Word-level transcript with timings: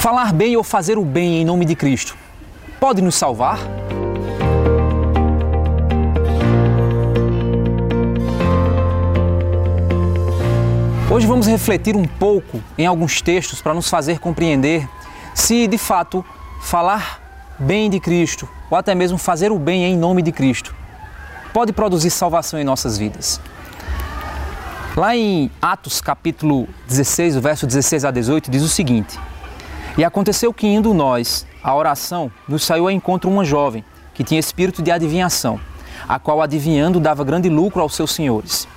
Falar 0.00 0.32
bem 0.32 0.56
ou 0.56 0.64
fazer 0.64 0.96
o 0.96 1.04
bem 1.04 1.42
em 1.42 1.44
nome 1.44 1.66
de 1.66 1.76
Cristo 1.76 2.16
pode 2.80 3.02
nos 3.02 3.16
salvar? 3.16 3.58
Hoje 11.10 11.26
vamos 11.26 11.46
refletir 11.46 11.94
um 11.96 12.06
pouco 12.06 12.62
em 12.78 12.86
alguns 12.86 13.20
textos 13.20 13.60
para 13.60 13.74
nos 13.74 13.90
fazer 13.90 14.18
compreender 14.20 14.88
se 15.34 15.66
de 15.66 15.76
fato 15.76 16.24
falar 16.62 17.20
bem 17.58 17.90
de 17.90 18.00
Cristo 18.00 18.48
ou 18.70 18.78
até 18.78 18.94
mesmo 18.94 19.18
fazer 19.18 19.52
o 19.52 19.58
bem 19.58 19.84
em 19.84 19.98
nome 19.98 20.22
de 20.22 20.32
Cristo 20.32 20.74
pode 21.52 21.74
produzir 21.74 22.08
salvação 22.08 22.58
em 22.58 22.64
nossas 22.64 22.96
vidas. 22.96 23.38
Lá 24.96 25.14
em 25.14 25.50
Atos 25.60 26.00
capítulo 26.00 26.66
16, 26.88 27.36
o 27.36 27.40
verso 27.42 27.66
16 27.66 28.06
a 28.06 28.10
18, 28.10 28.50
diz 28.50 28.62
o 28.62 28.68
seguinte: 28.68 29.20
E 29.98 30.04
aconteceu 30.04 30.52
que 30.52 30.66
indo 30.66 30.94
nós 30.94 31.46
à 31.62 31.74
oração, 31.74 32.30
nos 32.48 32.64
saiu 32.64 32.84
ao 32.84 32.90
encontro 32.90 33.30
uma 33.30 33.44
jovem 33.44 33.84
que 34.14 34.24
tinha 34.24 34.40
espírito 34.40 34.82
de 34.82 34.90
adivinhação, 34.90 35.60
a 36.08 36.18
qual 36.18 36.40
adivinhando 36.40 37.00
dava 37.00 37.24
grande 37.24 37.48
lucro 37.48 37.82
aos 37.82 37.94
seus 37.94 38.12
senhores. 38.12 38.68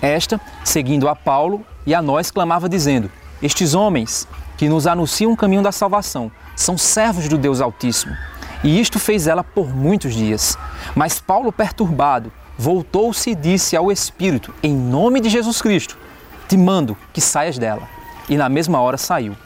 Esta, 0.00 0.40
seguindo 0.64 1.08
a 1.08 1.16
Paulo 1.16 1.64
e 1.86 1.94
a 1.94 2.02
nós, 2.02 2.30
clamava 2.30 2.68
dizendo: 2.68 3.10
Estes 3.42 3.74
homens 3.74 4.28
que 4.56 4.68
nos 4.68 4.86
anunciam 4.86 5.32
o 5.32 5.36
caminho 5.36 5.62
da 5.62 5.72
salvação 5.72 6.30
são 6.54 6.76
servos 6.76 7.28
do 7.28 7.38
Deus 7.38 7.60
Altíssimo. 7.60 8.16
E 8.62 8.80
isto 8.80 8.98
fez 8.98 9.26
ela 9.26 9.44
por 9.44 9.74
muitos 9.74 10.14
dias. 10.14 10.58
Mas 10.94 11.20
Paulo, 11.20 11.52
perturbado, 11.52 12.32
voltou-se 12.56 13.30
e 13.30 13.34
disse 13.34 13.76
ao 13.76 13.90
Espírito: 13.90 14.54
Em 14.62 14.74
nome 14.74 15.20
de 15.20 15.28
Jesus 15.28 15.62
Cristo, 15.62 15.96
te 16.48 16.56
mando 16.56 16.96
que 17.12 17.20
saias 17.20 17.58
dela. 17.58 17.88
E 18.28 18.36
na 18.36 18.48
mesma 18.48 18.80
hora 18.80 18.98
saiu. 18.98 19.36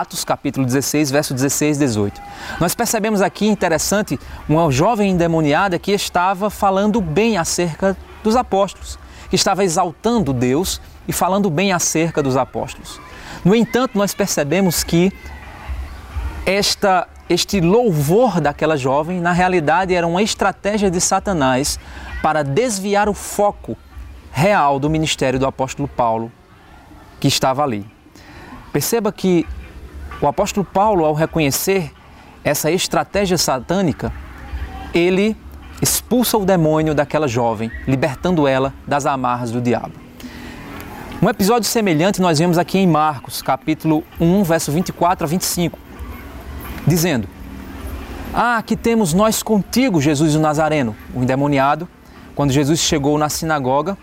Atos 0.00 0.24
capítulo 0.24 0.64
16, 0.64 1.10
verso 1.10 1.34
16 1.34 1.76
e 1.76 1.80
18. 1.80 2.20
Nós 2.60 2.74
percebemos 2.74 3.20
aqui 3.20 3.46
interessante 3.46 4.18
uma 4.48 4.70
jovem 4.70 5.10
endemoniada 5.10 5.78
que 5.78 5.92
estava 5.92 6.48
falando 6.48 7.00
bem 7.00 7.36
acerca 7.36 7.96
dos 8.22 8.34
apóstolos, 8.36 8.98
que 9.28 9.36
estava 9.36 9.64
exaltando 9.64 10.32
Deus 10.32 10.80
e 11.06 11.12
falando 11.12 11.50
bem 11.50 11.72
acerca 11.72 12.22
dos 12.22 12.36
apóstolos. 12.36 13.00
No 13.44 13.54
entanto, 13.54 13.98
nós 13.98 14.14
percebemos 14.14 14.82
que 14.82 15.12
esta, 16.46 17.08
este 17.28 17.60
louvor 17.60 18.40
daquela 18.40 18.76
jovem, 18.76 19.20
na 19.20 19.32
realidade, 19.32 19.94
era 19.94 20.06
uma 20.06 20.22
estratégia 20.22 20.90
de 20.90 21.00
Satanás 21.00 21.78
para 22.22 22.42
desviar 22.42 23.08
o 23.08 23.14
foco 23.14 23.76
real 24.32 24.78
do 24.78 24.88
ministério 24.88 25.38
do 25.38 25.46
apóstolo 25.46 25.86
Paulo, 25.86 26.32
que 27.20 27.28
estava 27.28 27.62
ali. 27.62 27.86
Perceba 28.72 29.12
que 29.12 29.46
o 30.22 30.28
apóstolo 30.28 30.64
Paulo, 30.64 31.04
ao 31.04 31.14
reconhecer 31.14 31.92
essa 32.44 32.70
estratégia 32.70 33.36
satânica, 33.36 34.12
ele 34.94 35.36
expulsa 35.80 36.38
o 36.38 36.44
demônio 36.44 36.94
daquela 36.94 37.26
jovem, 37.26 37.72
libertando 37.88 38.46
ela 38.46 38.72
das 38.86 39.04
amarras 39.04 39.50
do 39.50 39.60
diabo. 39.60 39.92
Um 41.20 41.28
episódio 41.28 41.68
semelhante 41.68 42.20
nós 42.20 42.38
vemos 42.38 42.56
aqui 42.56 42.78
em 42.78 42.86
Marcos, 42.86 43.42
capítulo 43.42 44.04
1, 44.20 44.44
verso 44.44 44.70
24 44.70 45.24
a 45.24 45.28
25, 45.28 45.78
dizendo: 46.86 47.28
Ah, 48.32 48.58
aqui 48.58 48.76
temos 48.76 49.12
nós 49.12 49.42
contigo, 49.42 50.00
Jesus 50.00 50.36
o 50.36 50.40
Nazareno, 50.40 50.94
o 51.14 51.22
endemoniado. 51.22 51.88
Quando 52.34 52.52
Jesus 52.52 52.80
chegou 52.80 53.18
na 53.18 53.28
sinagoga, 53.28 53.98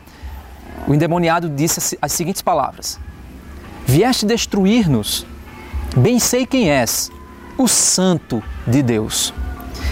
o 0.88 0.94
endemoniado 0.94 1.50
disse 1.50 1.98
as 2.02 2.12
seguintes 2.12 2.42
palavras: 2.42 3.00
Vieste 3.86 4.26
destruir-nos, 4.26 5.26
bem 5.96 6.20
sei 6.20 6.46
quem 6.46 6.70
és, 6.70 7.12
o 7.58 7.68
Santo 7.68 8.44
de 8.66 8.82
Deus. 8.82 9.34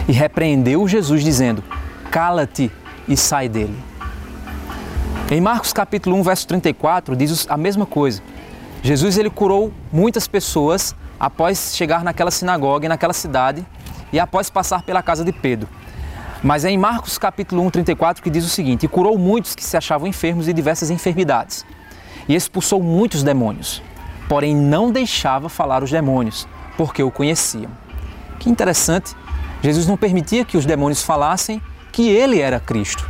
E 0.07 0.11
repreendeu 0.11 0.87
Jesus, 0.87 1.23
dizendo: 1.23 1.63
Cala-te 2.11 2.71
e 3.07 3.17
sai 3.17 3.49
dele. 3.49 3.77
Em 5.29 5.41
Marcos 5.41 5.73
capítulo 5.73 6.15
1, 6.17 6.23
verso 6.23 6.47
34, 6.47 7.15
diz 7.15 7.45
a 7.49 7.57
mesma 7.57 7.85
coisa. 7.85 8.21
Jesus 8.81 9.17
ele 9.17 9.29
curou 9.29 9.73
muitas 9.91 10.27
pessoas 10.27 10.95
após 11.19 11.75
chegar 11.75 12.03
naquela 12.03 12.31
sinagoga 12.31 12.85
e 12.85 12.89
naquela 12.89 13.11
cidade 13.11 13.65
e 14.13 14.19
após 14.19 14.49
passar 14.49 14.83
pela 14.83 15.03
casa 15.03 15.25
de 15.25 15.33
Pedro. 15.33 15.67
Mas 16.43 16.63
é 16.63 16.69
em 16.69 16.77
Marcos 16.77 17.17
capítulo 17.17 17.63
1, 17.63 17.71
34 17.71 18.23
que 18.23 18.29
diz 18.29 18.45
o 18.45 18.49
seguinte: 18.49 18.85
E 18.85 18.87
curou 18.87 19.17
muitos 19.17 19.55
que 19.55 19.63
se 19.63 19.75
achavam 19.75 20.07
enfermos 20.07 20.45
de 20.45 20.53
diversas 20.53 20.89
enfermidades, 20.89 21.65
e 22.29 22.35
expulsou 22.35 22.81
muitos 22.81 23.23
demônios, 23.23 23.81
porém 24.27 24.55
não 24.55 24.91
deixava 24.91 25.49
falar 25.49 25.83
os 25.83 25.91
demônios, 25.91 26.47
porque 26.75 27.01
o 27.01 27.11
conheciam. 27.11 27.71
Que 28.39 28.49
interessante, 28.49 29.15
Jesus 29.61 29.87
não 29.87 29.97
permitia 29.97 30.45
que 30.45 30.57
os 30.57 30.65
demônios 30.65 31.01
falassem 31.01 31.61
que 31.91 32.09
ele 32.09 32.39
era 32.39 32.59
Cristo. 32.59 33.09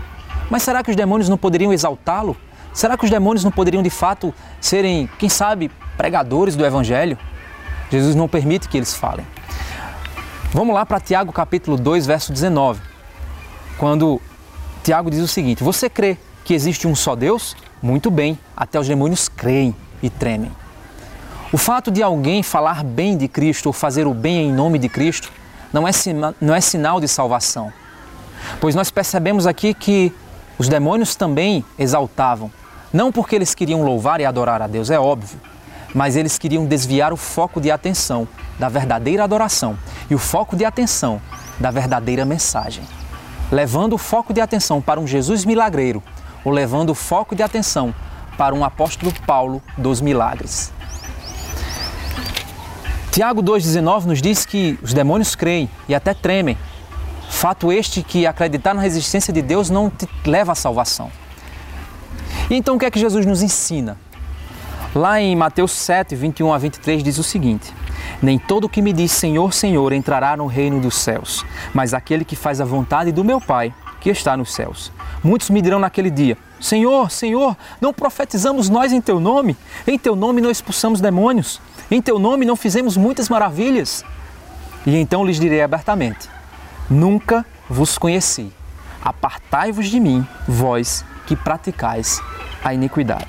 Mas 0.50 0.63
será 0.63 0.83
que 0.83 0.89
os 0.89 0.95
demônios 0.95 1.27
não 1.27 1.38
poderiam 1.38 1.73
exaltá-lo? 1.73 2.38
Será 2.73 2.97
que 2.97 3.03
os 3.03 3.09
demônios 3.09 3.44
não 3.44 3.51
poderiam 3.51 3.83
de 3.83 3.89
fato 3.89 4.33
serem, 4.61 5.09
quem 5.17 5.27
sabe, 5.27 5.69
pregadores 5.97 6.56
do 6.56 6.66
Evangelho? 6.66 7.17
Jesus 7.91 8.16
não 8.16 8.27
permite 8.27 8.69
que 8.69 8.77
eles 8.77 8.94
falem. 8.94 9.25
Vamos 10.51 10.73
lá 10.73 10.85
para 10.85 11.00
Tiago 11.00 11.33
capítulo 11.33 11.75
2, 11.75 12.06
verso 12.06 12.31
19. 12.31 12.79
Quando 13.77 14.22
Tiago 14.83 15.11
diz 15.11 15.19
o 15.19 15.27
seguinte: 15.27 15.63
Você 15.63 15.89
crê 15.89 16.17
que 16.45 16.53
existe 16.53 16.88
um 16.88 16.95
só 16.95 17.16
Deus? 17.16 17.56
Muito 17.81 18.09
bem, 18.09 18.39
até 18.56 18.79
os 18.79 18.88
demônios 18.88 19.27
creem 19.27 19.75
e 20.01 20.09
tremem. 20.09 20.51
O 21.52 21.58
fato 21.58 21.90
de 21.90 22.03
alguém 22.03 22.44
falar 22.44 22.84
bem 22.84 23.16
de 23.16 23.25
Cristo 23.30 23.68
ou 23.68 23.74
fazer 23.74 24.06
o 24.06 24.13
bem 24.13 24.50
em 24.50 24.53
nome 24.53 24.78
de 24.78 24.90
Cristo 24.90 25.31
não 25.72 25.88
é, 25.88 25.91
não 26.41 26.53
é 26.53 26.59
sinal 26.59 27.00
de 27.00 27.08
salvação. 27.08 27.72
Pois 28.59 28.75
nós 28.75 28.91
percebemos 28.91 29.47
aqui 29.47 29.74
que 29.74 30.13
os 30.57 30.68
demônios 30.68 31.16
também 31.16 31.63
exaltavam, 31.80 32.52
não 32.91 33.13
porque 33.13 33.34
eles 33.34 33.56
queriam 33.56 33.81
louvar 33.81 34.19
e 34.19 34.25
adorar 34.25 34.62
a 34.62 34.68
Deus, 34.68 34.90
é 34.90 35.00
óbvio, 35.00 35.40
mas 35.96 36.18
eles 36.18 36.38
queriam 36.38 36.66
desviar 36.66 37.13
o 37.13 37.18
foco 37.18 37.62
de 37.62 37.72
atenção 37.72 38.28
da 38.59 38.68
verdadeira 38.68 39.24
adoração 39.24 39.78
e 40.09 40.16
o 40.16 40.19
foco 40.19 40.53
de 40.53 40.66
atenção 40.66 41.22
da 41.57 41.72
verdadeira 41.72 42.25
mensagem. 42.25 42.84
Levando 43.50 43.94
o 43.94 43.97
foco 43.97 44.34
de 44.34 44.41
atenção 44.41 44.81
para 44.81 45.00
um 45.00 45.07
Jesus 45.07 45.46
milagreiro 45.46 46.03
ou 46.44 46.52
levando 46.52 46.90
o 46.90 46.96
foco 46.96 47.34
de 47.34 47.41
atenção 47.41 47.96
para 48.38 48.53
um 48.53 48.66
apóstolo 48.66 49.13
Paulo 49.25 49.62
dos 49.78 50.02
milagres. 50.02 50.75
Tiago 53.17 53.41
2,19 53.41 54.05
nos 54.05 54.22
diz 54.22 54.45
que 54.45 54.78
os 54.79 54.94
demônios 54.94 55.33
creem 55.33 55.67
e 55.89 55.95
até 55.95 56.13
tremem 56.13 56.55
Fato 57.28 57.72
este 57.72 58.03
que 58.03 58.28
acreditar 58.28 58.75
na 58.75 58.85
existência 58.85 59.33
de 59.33 59.41
Deus 59.41 59.72
não 59.72 59.89
te 59.89 60.07
leva 60.23 60.51
à 60.51 60.55
salvação. 60.55 61.09
E 62.47 62.53
então 62.53 62.75
o 62.75 62.79
que 62.79 62.85
é 62.85 62.91
que 62.91 63.00
Jesus 63.00 63.25
nos 63.25 63.41
ensina? 63.41 63.97
Lá 64.94 65.19
em 65.19 65.35
Mateus 65.35 65.72
7, 65.72 66.16
21 66.16 66.53
a 66.53 66.59
23 66.59 67.01
diz 67.01 67.17
o 67.17 67.23
seguinte: 67.23 67.73
Nem 68.22 68.38
todo 68.38 68.69
que 68.69 68.83
me 68.83 68.94
diz 68.94 69.11
Senhor, 69.13 69.51
Senhor 69.51 69.94
entrará 69.94 70.38
no 70.38 70.45
reino 70.45 70.79
dos 70.79 70.94
céus, 70.94 71.44
mas 71.73 71.95
aquele 71.95 72.23
que 72.23 72.35
faz 72.35 72.61
a 72.61 72.66
vontade 72.66 73.11
do 73.11 73.23
meu 73.23 73.41
Pai 73.41 73.73
que 74.00 74.11
está 74.11 74.38
nos 74.38 74.53
céus. 74.53 74.91
Muitos 75.23 75.50
me 75.50 75.59
dirão 75.59 75.79
naquele 75.79 76.11
dia: 76.11 76.38
Senhor, 76.59 77.12
Senhor, 77.12 77.56
não 77.79 77.94
profetizamos 77.94 78.69
nós 78.69 78.91
em 78.91 79.00
teu 79.01 79.19
nome? 79.19 79.56
Em 79.85 79.97
teu 79.97 80.16
nome 80.16 80.41
não 80.41 80.50
expulsamos 80.50 81.00
demônios? 81.00 81.62
Em 81.90 82.01
teu 82.01 82.18
nome 82.19 82.45
não 82.45 82.56
fizemos 82.56 82.97
muitas 82.97 83.29
maravilhas? 83.29 84.03
E 84.85 84.95
então 84.95 85.25
lhes 85.25 85.40
direi 85.40 85.62
abertamente: 85.62 86.29
Nunca 86.90 87.45
vos 87.69 87.97
conheci. 87.97 88.51
Apartai-vos 89.03 89.88
de 89.88 90.00
mim, 90.00 90.25
vós 90.47 91.06
que 91.25 91.35
praticais 91.35 92.22
a 92.63 92.74
iniquidade. 92.74 93.28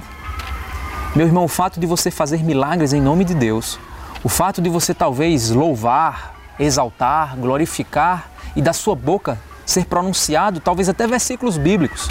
Meu 1.14 1.26
irmão, 1.26 1.44
o 1.44 1.48
fato 1.48 1.80
de 1.80 1.86
você 1.86 2.10
fazer 2.10 2.42
milagres 2.42 2.92
em 2.92 3.00
nome 3.00 3.24
de 3.24 3.34
Deus, 3.34 3.78
o 4.22 4.28
fato 4.28 4.60
de 4.62 4.68
você 4.68 4.94
talvez 4.94 5.50
louvar, 5.50 6.34
exaltar, 6.58 7.36
glorificar 7.36 8.30
e 8.56 8.62
da 8.62 8.72
sua 8.72 8.94
boca 8.94 9.38
ser 9.64 9.84
pronunciado 9.84 10.60
talvez 10.60 10.88
até 10.88 11.06
versículos 11.06 11.58
bíblicos, 11.58 12.08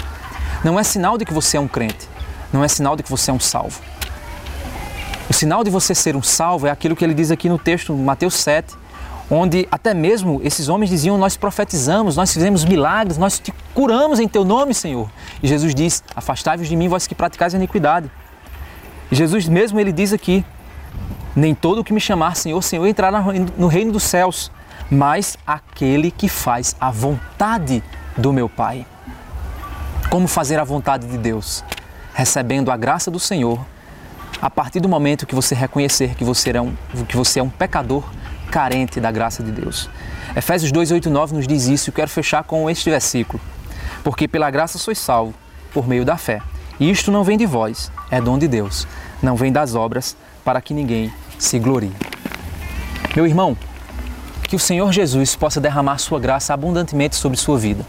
não 0.64 0.78
é 0.78 0.82
sinal 0.82 1.16
de 1.16 1.24
que 1.24 1.32
você 1.32 1.56
é 1.56 1.60
um 1.60 1.68
crente, 1.68 2.08
não 2.52 2.64
é 2.64 2.68
sinal 2.68 2.96
de 2.96 3.02
que 3.02 3.10
você 3.10 3.30
é 3.30 3.34
um 3.34 3.40
salvo. 3.40 3.80
O 5.28 5.32
sinal 5.32 5.62
de 5.62 5.70
você 5.70 5.94
ser 5.94 6.16
um 6.16 6.22
salvo 6.22 6.66
é 6.66 6.70
aquilo 6.70 6.96
que 6.96 7.04
ele 7.04 7.14
diz 7.14 7.30
aqui 7.30 7.48
no 7.48 7.58
texto, 7.58 7.94
Mateus 7.94 8.34
7, 8.34 8.74
onde 9.30 9.68
até 9.70 9.92
mesmo 9.92 10.40
esses 10.42 10.68
homens 10.68 10.88
diziam: 10.90 11.18
Nós 11.18 11.36
profetizamos, 11.36 12.16
nós 12.16 12.32
fizemos 12.32 12.64
milagres, 12.64 13.18
nós 13.18 13.38
te 13.38 13.52
curamos 13.74 14.20
em 14.20 14.26
teu 14.26 14.44
nome, 14.44 14.72
Senhor. 14.72 15.10
E 15.42 15.48
Jesus 15.48 15.74
diz: 15.74 16.02
Afastai-vos 16.16 16.66
de 16.66 16.74
mim, 16.74 16.88
vós 16.88 17.06
que 17.06 17.14
praticais 17.14 17.54
a 17.54 17.58
iniquidade. 17.58 18.10
E 19.10 19.14
Jesus 19.14 19.46
mesmo 19.46 19.78
ele 19.78 19.92
diz 19.92 20.12
aqui: 20.12 20.44
Nem 21.36 21.54
todo 21.54 21.82
o 21.82 21.84
que 21.84 21.92
me 21.92 22.00
chamar 22.00 22.34
Senhor, 22.34 22.62
Senhor 22.62 22.86
entrará 22.86 23.22
no 23.56 23.66
reino 23.66 23.92
dos 23.92 24.04
céus, 24.04 24.50
mas 24.90 25.36
aquele 25.46 26.10
que 26.10 26.28
faz 26.28 26.74
a 26.80 26.90
vontade 26.90 27.82
do 28.16 28.32
meu 28.32 28.48
Pai. 28.48 28.86
Como 30.10 30.26
fazer 30.26 30.58
a 30.58 30.64
vontade 30.64 31.06
de 31.06 31.18
Deus? 31.18 31.62
Recebendo 32.14 32.70
a 32.70 32.78
graça 32.78 33.10
do 33.10 33.20
Senhor 33.20 33.60
a 34.40 34.48
partir 34.48 34.80
do 34.80 34.88
momento 34.88 35.26
que 35.26 35.34
você 35.34 35.54
reconhecer 35.54 36.14
que 36.14 36.24
você 36.24 36.50
é 36.50 36.62
um, 36.62 36.74
que 37.06 37.14
você 37.14 37.40
é 37.40 37.42
um 37.42 37.50
pecador 37.50 38.02
carente 38.50 39.00
da 39.00 39.10
graça 39.12 39.42
de 39.42 39.52
Deus. 39.52 39.90
Efésios 40.34 40.72
2, 40.72 40.92
8 40.92 41.10
9 41.10 41.34
nos 41.34 41.46
diz 41.46 41.66
isso 41.66 41.90
e 41.90 41.92
quero 41.92 42.08
fechar 42.08 42.42
com 42.42 42.70
este 42.70 42.88
versículo. 42.88 43.38
Porque 44.02 44.26
pela 44.26 44.50
graça 44.50 44.78
sois 44.78 44.96
salvo, 44.96 45.34
por 45.74 45.86
meio 45.86 46.06
da 46.06 46.16
fé. 46.16 46.40
E 46.80 46.90
isto 46.90 47.12
não 47.12 47.22
vem 47.22 47.36
de 47.36 47.44
vós, 47.44 47.92
é 48.10 48.18
dom 48.18 48.38
de 48.38 48.48
Deus. 48.48 48.88
Não 49.22 49.36
vem 49.36 49.52
das 49.52 49.74
obras, 49.74 50.16
para 50.42 50.62
que 50.62 50.72
ninguém 50.72 51.12
se 51.38 51.58
glorie. 51.58 51.92
Meu 53.14 53.26
irmão, 53.26 53.54
que 54.44 54.56
o 54.56 54.58
Senhor 54.58 54.90
Jesus 54.90 55.36
possa 55.36 55.60
derramar 55.60 55.98
sua 55.98 56.18
graça 56.18 56.54
abundantemente 56.54 57.14
sobre 57.14 57.36
sua 57.36 57.58
vida 57.58 57.84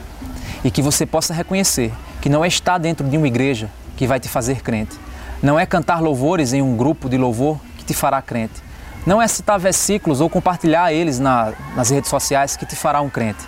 e 0.63 0.71
que 0.71 0.81
você 0.81 1.05
possa 1.05 1.33
reconhecer 1.33 1.91
que 2.21 2.29
não 2.29 2.43
é 2.43 2.47
estar 2.47 2.77
dentro 2.77 3.07
de 3.07 3.17
uma 3.17 3.27
igreja 3.27 3.69
que 3.95 4.05
vai 4.07 4.19
te 4.19 4.27
fazer 4.27 4.61
crente, 4.61 4.97
não 5.41 5.59
é 5.59 5.65
cantar 5.65 6.01
louvores 6.01 6.53
em 6.53 6.61
um 6.61 6.75
grupo 6.75 7.09
de 7.09 7.17
louvor 7.17 7.59
que 7.77 7.85
te 7.85 7.93
fará 7.93 8.21
crente, 8.21 8.61
não 9.05 9.21
é 9.21 9.27
citar 9.27 9.57
versículos 9.59 10.21
ou 10.21 10.29
compartilhar 10.29 10.91
eles 10.91 11.19
na, 11.19 11.53
nas 11.75 11.89
redes 11.89 12.09
sociais 12.09 12.57
que 12.57 12.65
te 12.65 12.75
fará 12.75 13.01
um 13.01 13.09
crente, 13.09 13.43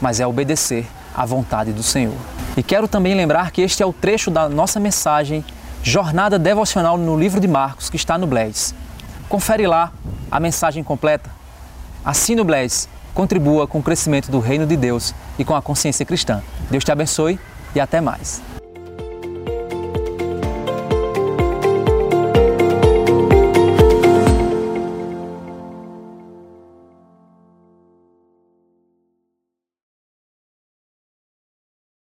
mas 0.00 0.20
é 0.20 0.26
obedecer 0.26 0.86
à 1.14 1.26
vontade 1.26 1.72
do 1.72 1.82
Senhor. 1.82 2.14
E 2.56 2.62
quero 2.62 2.86
também 2.86 3.14
lembrar 3.14 3.50
que 3.50 3.62
este 3.62 3.82
é 3.82 3.86
o 3.86 3.92
trecho 3.92 4.30
da 4.30 4.48
nossa 4.48 4.78
mensagem 4.78 5.44
Jornada 5.82 6.38
Devocional 6.38 6.96
no 6.96 7.18
livro 7.18 7.40
de 7.40 7.48
Marcos, 7.48 7.90
que 7.90 7.96
está 7.96 8.16
no 8.16 8.26
Blaze. 8.26 8.74
Confere 9.28 9.66
lá 9.66 9.92
a 10.30 10.38
mensagem 10.38 10.84
completa. 10.84 11.28
Assine 12.04 12.40
o 12.40 12.44
Blaze, 12.44 12.88
contribua 13.14 13.66
com 13.66 13.78
o 13.78 13.82
crescimento 13.82 14.30
do 14.30 14.38
reino 14.38 14.66
de 14.66 14.76
Deus 14.76 15.14
e 15.38 15.44
com 15.44 15.54
a 15.54 15.62
consciência 15.62 16.04
cristã. 16.04 16.42
Deus 16.70 16.84
te 16.84 16.92
abençoe 16.92 17.38
e 17.74 17.80
até 17.80 18.00
mais. 18.00 18.51